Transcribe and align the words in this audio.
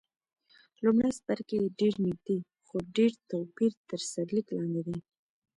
لومړی 0.83 1.11
څپرکی 1.17 1.57
یې 1.63 1.73
ډېر 1.79 1.93
نږدې، 2.05 2.37
خو 2.67 2.75
ډېر 2.95 3.11
توپیر 3.29 3.71
تر 3.89 3.99
سرلیک 4.11 4.47
لاندې 4.57 4.81
دی. 4.87 4.97